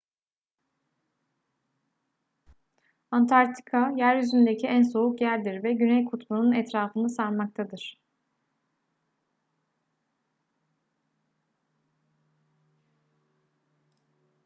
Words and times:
antarktika 3.11 3.91
yeryüzündeki 3.97 4.67
en 4.67 4.81
soğuk 4.83 5.21
yerdir 5.21 5.63
ve 5.63 5.73
güney 5.73 6.05
kutbu'nun 6.05 6.51
etrafını 6.51 7.09
sarmaktadır 7.09 7.99